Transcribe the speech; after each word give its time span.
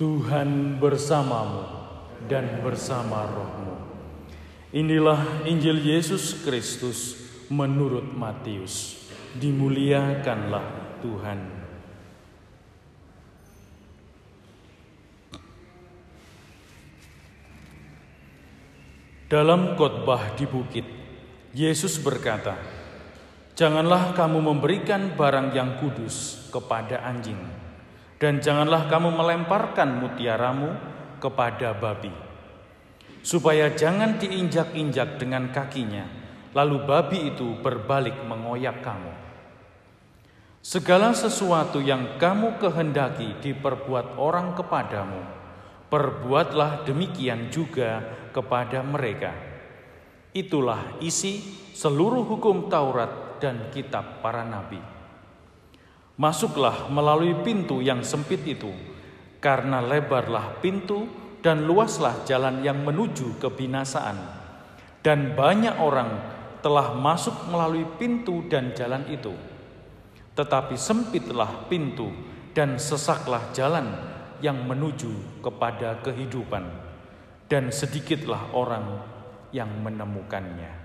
Tuhan 0.00 0.80
bersamamu 0.80 1.68
dan 2.24 2.64
bersama 2.64 3.28
rohmu. 3.28 3.76
Inilah 4.72 5.44
Injil 5.44 5.84
Yesus 5.84 6.40
Kristus 6.40 7.20
menurut 7.52 8.08
Matius. 8.16 9.04
Dimuliakanlah 9.36 10.96
Tuhan. 11.04 11.40
Dalam 19.28 19.76
khotbah 19.80 20.36
di 20.36 20.44
bukit, 20.44 20.84
Yesus 21.56 21.96
berkata, 22.00 22.56
"Janganlah 23.56 24.12
kamu 24.12 24.40
memberikan 24.40 25.16
barang 25.16 25.56
yang 25.56 25.80
kudus 25.80 26.48
kepada 26.52 27.00
anjing, 27.04 27.40
dan 28.22 28.38
janganlah 28.38 28.86
kamu 28.86 29.18
melemparkan 29.18 29.98
mutiaramu 29.98 30.70
kepada 31.18 31.74
babi, 31.74 32.14
supaya 33.18 33.74
jangan 33.74 34.14
diinjak-injak 34.22 35.18
dengan 35.18 35.50
kakinya, 35.50 36.06
lalu 36.54 36.86
babi 36.86 37.34
itu 37.34 37.58
berbalik 37.58 38.14
mengoyak 38.22 38.78
kamu. 38.78 39.10
Segala 40.62 41.10
sesuatu 41.18 41.82
yang 41.82 42.22
kamu 42.22 42.62
kehendaki 42.62 43.42
diperbuat 43.42 44.14
orang 44.14 44.54
kepadamu, 44.54 45.18
perbuatlah 45.90 46.86
demikian 46.86 47.50
juga 47.50 48.06
kepada 48.30 48.86
mereka. 48.86 49.34
Itulah 50.30 51.02
isi 51.02 51.42
seluruh 51.74 52.22
hukum 52.22 52.70
Taurat 52.70 53.42
dan 53.42 53.74
kitab 53.74 54.22
para 54.22 54.46
nabi. 54.46 54.91
Masuklah 56.22 56.86
melalui 56.86 57.34
pintu 57.42 57.82
yang 57.82 58.06
sempit 58.06 58.46
itu, 58.46 58.70
karena 59.42 59.82
lebarlah 59.82 60.62
pintu 60.62 61.10
dan 61.42 61.66
luaslah 61.66 62.22
jalan 62.22 62.62
yang 62.62 62.78
menuju 62.86 63.42
kebinasaan. 63.42 64.14
Dan 65.02 65.34
banyak 65.34 65.82
orang 65.82 66.14
telah 66.62 66.94
masuk 66.94 67.50
melalui 67.50 67.82
pintu 67.98 68.46
dan 68.46 68.70
jalan 68.70 69.02
itu. 69.10 69.34
Tetapi 70.38 70.78
sempitlah 70.78 71.66
pintu 71.66 72.14
dan 72.54 72.78
sesaklah 72.78 73.50
jalan 73.50 73.90
yang 74.38 74.62
menuju 74.62 75.42
kepada 75.42 75.98
kehidupan 76.06 76.70
dan 77.50 77.74
sedikitlah 77.74 78.54
orang 78.54 79.02
yang 79.50 79.68
menemukannya. 79.82 80.81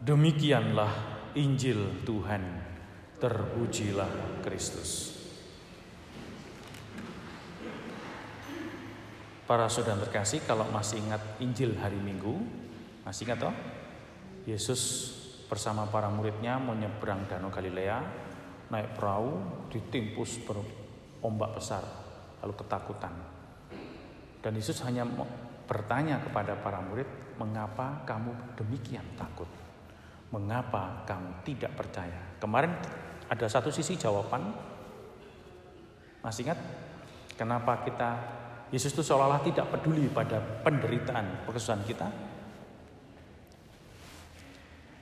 Demikianlah 0.00 0.92
Injil 1.36 2.04
Tuhan, 2.08 2.40
terpujilah 3.20 4.40
Kristus. 4.40 5.20
Para 9.44 9.68
saudara 9.68 10.00
terkasih, 10.00 10.40
kalau 10.48 10.64
masih 10.72 11.04
ingat 11.04 11.20
Injil 11.44 11.76
hari 11.76 12.00
Minggu, 12.00 12.32
masih 13.04 13.28
ingat 13.28 13.44
toh? 13.44 13.54
Yesus 14.48 15.12
bersama 15.52 15.84
para 15.84 16.08
muridnya 16.08 16.56
menyeberang 16.56 17.28
Danau 17.28 17.52
Galilea, 17.52 18.00
naik 18.70 18.94
perahu 18.94 19.36
ditimpus 19.68 20.38
berombak 20.46 21.58
besar 21.58 21.82
lalu 22.40 22.54
ketakutan 22.56 23.12
dan 24.40 24.52
Yesus 24.56 24.80
hanya 24.86 25.04
bertanya 25.68 26.22
kepada 26.22 26.56
para 26.56 26.80
murid 26.80 27.06
mengapa 27.36 28.06
kamu 28.08 28.32
demikian 28.56 29.04
takut 29.18 29.50
mengapa 30.30 31.02
kamu 31.06 31.42
tidak 31.42 31.74
percaya 31.74 32.38
kemarin 32.38 32.74
ada 33.30 33.46
satu 33.50 33.70
sisi 33.70 33.98
jawaban 33.98 34.54
masih 36.22 36.46
ingat 36.46 36.58
kenapa 37.34 37.82
kita 37.82 38.10
Yesus 38.70 38.94
itu 38.94 39.02
seolah-olah 39.02 39.42
tidak 39.42 39.66
peduli 39.74 40.06
pada 40.06 40.38
penderitaan 40.38 41.42
pekesusahan 41.42 41.82
kita 41.82 42.06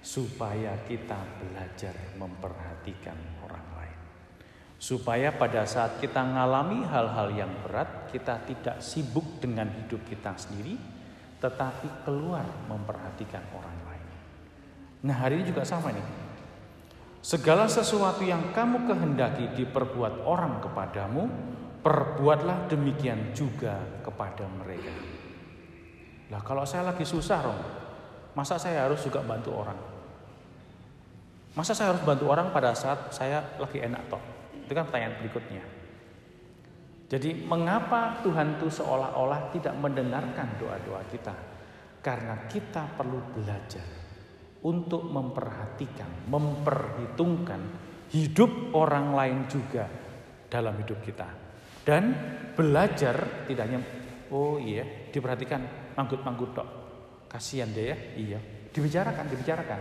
supaya 0.08 0.72
kita 0.88 1.20
belajar 1.36 1.92
memperhatikan 2.16 3.44
orang 3.44 3.66
lain. 3.76 3.98
Supaya 4.80 5.36
pada 5.36 5.68
saat 5.68 6.00
kita 6.00 6.24
mengalami 6.24 6.80
hal-hal 6.88 7.28
yang 7.36 7.52
berat, 7.60 8.08
kita 8.08 8.40
tidak 8.48 8.80
sibuk 8.80 9.36
dengan 9.36 9.68
hidup 9.68 10.00
kita 10.08 10.32
sendiri, 10.40 10.80
tetapi 11.44 12.08
keluar 12.08 12.48
memperhatikan 12.72 13.44
orang 13.52 13.76
lain. 13.84 13.87
Nah, 14.98 15.14
hari 15.14 15.38
ini 15.38 15.54
juga 15.54 15.62
sama 15.62 15.94
nih. 15.94 16.02
Segala 17.22 17.70
sesuatu 17.70 18.26
yang 18.26 18.50
kamu 18.50 18.88
kehendaki 18.90 19.52
diperbuat 19.54 20.26
orang 20.26 20.58
kepadamu, 20.58 21.30
perbuatlah 21.82 22.66
demikian 22.66 23.30
juga 23.34 23.78
kepada 24.02 24.46
mereka. 24.50 24.90
Lah 26.34 26.42
kalau 26.42 26.66
saya 26.66 26.90
lagi 26.90 27.06
susah, 27.06 27.38
Rom, 27.46 27.60
masa 28.34 28.58
saya 28.58 28.86
harus 28.86 29.02
juga 29.02 29.22
bantu 29.22 29.54
orang? 29.54 29.78
Masa 31.54 31.74
saya 31.74 31.94
harus 31.94 32.02
bantu 32.06 32.30
orang 32.30 32.50
pada 32.54 32.74
saat 32.74 33.10
saya 33.14 33.42
lagi 33.58 33.82
enak 33.82 34.02
toh? 34.10 34.22
Itu 34.66 34.72
kan 34.74 34.86
pertanyaan 34.86 35.18
berikutnya. 35.22 35.64
Jadi 37.08 37.44
mengapa 37.48 38.20
Tuhan 38.20 38.60
itu 38.60 38.68
seolah-olah 38.68 39.48
tidak 39.54 39.74
mendengarkan 39.80 40.54
doa-doa 40.60 41.02
kita? 41.08 41.34
Karena 42.04 42.46
kita 42.46 42.84
perlu 42.94 43.18
belajar 43.32 44.07
untuk 44.64 45.06
memperhatikan, 45.06 46.26
memperhitungkan 46.26 47.60
hidup 48.10 48.74
orang 48.74 49.14
lain 49.14 49.38
juga 49.46 49.86
dalam 50.48 50.74
hidup 50.80 50.98
kita. 51.04 51.28
Dan 51.84 52.12
belajar 52.52 53.46
tidak 53.48 53.64
hanya 53.64 53.80
oh 54.34 54.60
iya 54.60 55.08
diperhatikan 55.08 55.92
manggut-manggut 55.94 56.50
dok. 56.52 56.68
Kasihan 57.28 57.68
deh 57.70 57.92
ya. 57.92 57.96
Iya, 58.16 58.38
dibicarakan, 58.72 59.24
dibicarakan 59.28 59.80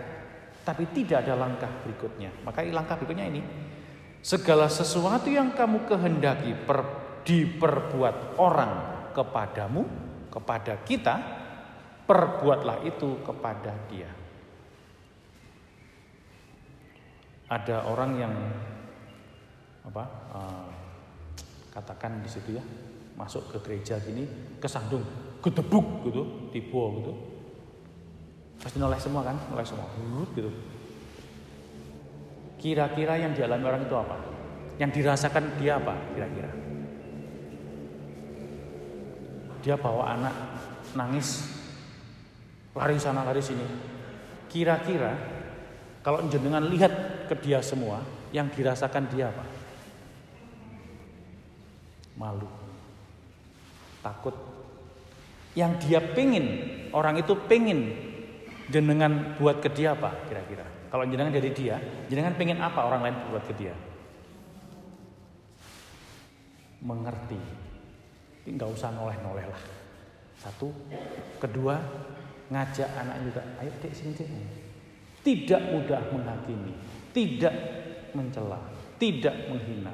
tapi 0.67 0.83
tidak 0.91 1.23
ada 1.23 1.39
langkah 1.39 1.71
berikutnya. 1.87 2.43
Maka 2.43 2.67
langkah 2.67 2.99
berikutnya 2.99 3.31
ini, 3.31 3.39
segala 4.19 4.67
sesuatu 4.67 5.31
yang 5.31 5.55
kamu 5.55 5.87
kehendaki 5.87 6.51
per, 6.67 6.83
diperbuat 7.23 8.35
orang 8.35 8.73
kepadamu, 9.15 9.87
kepada 10.27 10.83
kita, 10.83 11.15
perbuatlah 12.03 12.83
itu 12.83 13.23
kepada 13.23 13.71
dia. 13.87 14.11
Ada 17.47 17.87
orang 17.87 18.11
yang 18.19 18.33
apa? 19.87 20.03
Uh, 20.35 20.67
katakan 21.71 22.19
di 22.25 22.29
situ 22.29 22.57
ya, 22.57 22.63
masuk 23.13 23.53
ke 23.53 23.57
gereja 23.61 24.01
gini, 24.01 24.25
kesandung, 24.57 25.05
gedebuk 25.45 26.09
gitu, 26.09 26.49
tiba 26.49 26.83
gitu, 26.97 27.13
Pasti 28.57 28.81
noleh 28.81 28.97
semua 28.97 29.21
kan, 29.21 29.37
noleh 29.53 29.61
semua, 29.61 29.85
gitu. 30.33 30.49
Kira-kira 32.57 33.21
yang 33.21 33.37
dialami 33.37 33.63
orang 33.69 33.85
itu 33.85 33.93
apa? 33.93 34.17
Yang 34.81 34.91
dirasakan 35.01 35.61
dia 35.61 35.77
apa 35.77 35.93
kira-kira? 36.17 36.51
Dia 39.61 39.77
bawa 39.77 40.17
anak 40.17 40.35
nangis, 40.97 41.45
lari 42.73 42.97
sana 42.97 43.21
lari 43.21 43.41
sini. 43.41 43.65
Kira-kira 44.49 45.13
kalau 46.01 46.25
jenengan 46.25 46.65
lihat 46.65 46.93
ke 47.27 47.35
dia 47.37 47.59
semua, 47.59 48.01
yang 48.31 48.47
dirasakan 48.47 49.11
dia 49.11 49.29
apa? 49.29 49.45
Malu, 52.17 52.49
takut. 54.01 54.33
Yang 55.53 55.71
dia 55.85 55.99
pingin, 56.01 56.45
orang 56.93 57.19
itu 57.19 57.33
pingin 57.45 57.93
jenengan 58.71 59.37
buat 59.37 59.59
ke 59.59 59.69
dia 59.73 59.93
apa 59.93 60.13
kira-kira? 60.25 60.65
Kalau 60.87 61.03
jenengan 61.03 61.33
dari 61.35 61.51
dia, 61.51 61.75
jenengan 62.07 62.33
pengen 62.39 62.63
apa 62.63 62.79
orang 62.87 63.01
lain 63.03 63.17
buat 63.29 63.43
ke 63.43 63.53
dia? 63.59 63.75
Mengerti. 66.79 67.39
Nggak 68.47 68.69
usah 68.71 68.95
noleh-noleh 68.95 69.45
lah. 69.49 69.63
Satu, 70.39 70.71
kedua, 71.41 71.75
ngajak 72.47 72.87
anak 72.95 73.17
juga, 73.27 73.41
ayo 73.59 73.71
dek 73.83 73.91
sini 73.91 74.15
dek. 74.15 74.29
Tidak 75.27 75.75
mudah 75.75 76.07
menghakimi, 76.07 76.71
tidak 77.11 77.51
mencela, 78.15 78.63
tidak 78.95 79.35
menghina. 79.51 79.91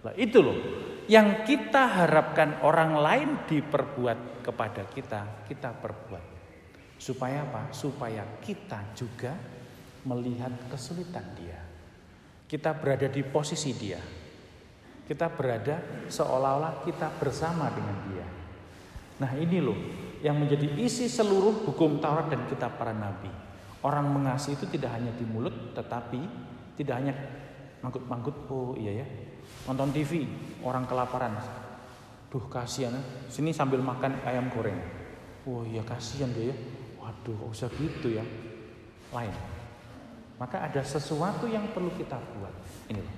Nah, 0.00 0.14
itu 0.16 0.40
loh 0.40 0.56
yang 1.04 1.44
kita 1.44 2.00
harapkan 2.00 2.64
orang 2.64 2.96
lain 2.96 3.28
diperbuat 3.44 4.40
kepada 4.40 4.88
kita, 4.88 5.44
kita 5.44 5.76
perbuat. 5.76 6.24
Supaya 6.96 7.44
apa? 7.44 7.68
Supaya 7.76 8.24
kita 8.40 8.96
juga 8.96 9.36
melihat 10.08 10.52
kesulitan 10.72 11.28
dia. 11.36 11.60
Kita 12.48 12.72
berada 12.72 13.04
di 13.04 13.20
posisi 13.20 13.76
dia. 13.76 14.00
Kita 15.04 15.28
berada 15.28 16.08
seolah-olah 16.08 16.86
kita 16.88 17.10
bersama 17.20 17.68
dengan 17.68 17.96
dia. 18.08 18.26
Nah 19.20 19.32
ini 19.36 19.58
loh 19.60 19.76
yang 20.24 20.40
menjadi 20.40 20.72
isi 20.80 21.10
seluruh 21.10 21.68
hukum 21.68 22.00
Taurat 22.00 22.32
dan 22.32 22.48
kitab 22.48 22.78
para 22.80 22.94
nabi. 22.94 23.49
Orang 23.80 24.12
mengasihi 24.12 24.60
itu 24.60 24.66
tidak 24.76 24.92
hanya 24.92 25.08
di 25.16 25.24
mulut, 25.24 25.72
tetapi 25.72 26.20
tidak 26.76 26.94
hanya 27.00 27.14
manggut-manggut. 27.80 28.36
Oh 28.52 28.76
iya 28.76 29.04
ya, 29.04 29.06
nonton 29.64 29.88
TV, 29.92 30.28
orang 30.60 30.84
kelaparan. 30.84 31.32
Duh 32.30 32.44
kasihan, 32.46 32.94
sini 33.26 33.50
sambil 33.50 33.80
makan 33.80 34.20
ayam 34.22 34.52
goreng. 34.52 34.76
Oh 35.48 35.64
iya 35.64 35.80
kasihan 35.80 36.28
dia 36.30 36.52
ya. 36.52 36.56
Waduh, 37.00 37.48
usah 37.48 37.72
gitu 37.74 38.20
ya. 38.20 38.24
Lain. 39.10 39.32
Maka 40.36 40.64
ada 40.64 40.80
sesuatu 40.84 41.48
yang 41.48 41.68
perlu 41.72 41.90
kita 41.96 42.16
buat. 42.16 42.54
Ini 42.88 43.00
loh. 43.00 43.16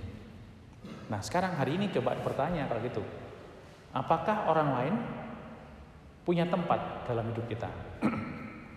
Nah 1.11 1.20
sekarang 1.20 1.58
hari 1.58 1.76
ini 1.76 1.93
coba 1.93 2.17
bertanya 2.23 2.67
kalau 2.70 2.81
gitu. 2.82 3.03
Apakah 3.93 4.49
orang 4.49 4.69
lain 4.73 4.94
punya 6.25 6.49
tempat 6.49 7.05
dalam 7.05 7.29
hidup 7.31 7.44
kita? 7.47 7.69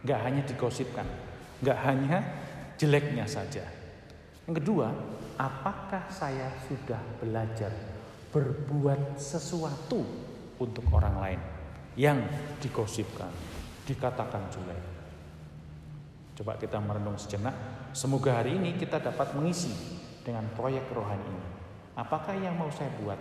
Gak 0.07 0.19
hanya 0.21 0.43
digosipkan, 0.43 1.07
gak 1.65 1.79
hanya 1.81 2.21
jeleknya 2.77 3.25
saja. 3.25 3.65
Yang 4.45 4.61
kedua, 4.61 4.93
apakah 5.41 6.05
saya 6.13 6.53
sudah 6.69 7.01
belajar 7.17 7.73
berbuat 8.29 9.17
sesuatu 9.17 10.05
untuk 10.61 10.85
orang 10.93 11.15
lain 11.17 11.41
yang 11.97 12.21
digosipkan, 12.61 13.33
dikatakan 13.89 14.45
jelek? 14.53 14.81
Coba 16.37 16.59
kita 16.61 16.77
merenung 16.77 17.17
sejenak. 17.17 17.55
Semoga 17.95 18.43
hari 18.43 18.59
ini 18.59 18.77
kita 18.77 19.01
dapat 19.01 19.33
mengisi 19.33 19.71
dengan 20.21 20.45
proyek 20.53 20.85
rohani 20.93 21.25
ini. 21.25 21.49
Apakah 21.95 22.35
yang 22.35 22.59
mau 22.59 22.67
saya 22.69 22.91
buat 22.99 23.17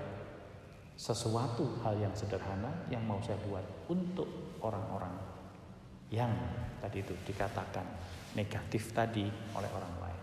sesuatu 0.94 1.82
hal 1.82 1.98
yang 1.98 2.14
sederhana 2.14 2.86
yang 2.86 3.02
mau 3.02 3.18
saya 3.22 3.38
buat 3.46 3.62
untuk 3.90 4.58
orang-orang 4.62 5.10
yang 6.14 6.30
tadi 6.78 7.02
itu 7.02 7.14
dikatakan 7.26 7.82
negatif 8.34 8.90
tadi 8.90 9.26
oleh 9.54 9.70
orang 9.70 9.94
lain. 10.02 10.13